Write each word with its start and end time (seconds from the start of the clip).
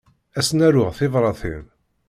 Ad 0.37 0.43
sen-aruɣ 0.47 0.89
tibratin. 0.97 1.63